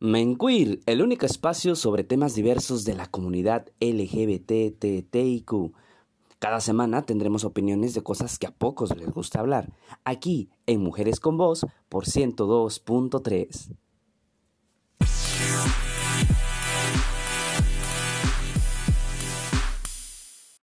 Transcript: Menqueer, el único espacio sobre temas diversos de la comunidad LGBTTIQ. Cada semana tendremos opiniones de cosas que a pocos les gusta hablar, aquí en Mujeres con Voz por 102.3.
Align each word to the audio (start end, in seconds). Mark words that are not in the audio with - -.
Menqueer, 0.00 0.80
el 0.86 1.02
único 1.02 1.26
espacio 1.26 1.76
sobre 1.76 2.04
temas 2.04 2.34
diversos 2.34 2.84
de 2.84 2.94
la 2.94 3.06
comunidad 3.06 3.68
LGBTTIQ. 3.80 5.72
Cada 6.38 6.60
semana 6.60 7.02
tendremos 7.02 7.44
opiniones 7.44 7.94
de 7.94 8.02
cosas 8.02 8.38
que 8.38 8.46
a 8.46 8.50
pocos 8.50 8.96
les 8.96 9.10
gusta 9.10 9.40
hablar, 9.40 9.72
aquí 10.04 10.50
en 10.66 10.80
Mujeres 10.80 11.20
con 11.20 11.36
Voz 11.36 11.64
por 11.88 12.06
102.3. 12.06 13.76